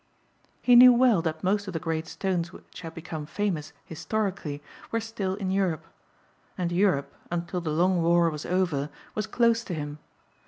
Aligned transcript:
He 0.63 0.75
knew 0.75 0.91
well 0.91 1.21
that 1.21 1.43
most 1.43 1.67
of 1.67 1.73
the 1.73 1.79
great 1.79 2.07
stones 2.07 2.51
which 2.51 2.81
had 2.81 2.95
became 2.95 3.27
famous 3.27 3.71
historically 3.85 4.59
were 4.89 4.99
still 4.99 5.35
in 5.35 5.51
Europe. 5.51 5.85
And 6.57 6.71
Europe, 6.71 7.13
until 7.29 7.61
the 7.61 7.69
long 7.69 8.01
war 8.01 8.27
was 8.31 8.43
over, 8.47 8.89
was 9.13 9.27
closed 9.27 9.67
to 9.67 9.75
him. 9.75 9.99